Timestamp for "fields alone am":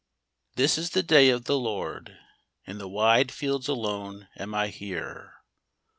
3.31-4.55